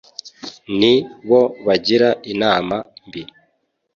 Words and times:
ni 0.79 0.93
bo 1.27 1.41
bagira 1.65 2.09
inama 2.33 2.75
mbi 3.07 3.21